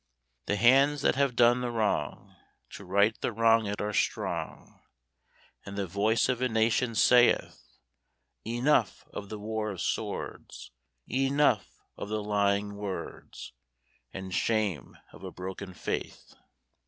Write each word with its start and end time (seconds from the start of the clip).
The 0.47 0.55
hands 0.55 1.03
that 1.03 1.13
have 1.13 1.35
done 1.35 1.61
the 1.61 1.69
wrong 1.69 2.35
To 2.71 2.83
right 2.83 3.15
the 3.21 3.31
wronged 3.31 3.79
are 3.79 3.93
strong, 3.93 4.81
And 5.63 5.77
the 5.77 5.85
voice 5.85 6.27
of 6.27 6.41
a 6.41 6.49
nation 6.49 6.95
saith: 6.95 7.61
"Enough 8.43 9.05
of 9.13 9.29
the 9.29 9.37
war 9.37 9.69
of 9.69 9.79
swords, 9.79 10.71
Enough 11.07 11.67
of 11.97 12.09
the 12.09 12.23
lying 12.23 12.77
words 12.77 13.53
And 14.11 14.33
shame 14.33 14.97
of 15.13 15.23
a 15.23 15.29
broken 15.29 15.71
faith!" 15.71 16.33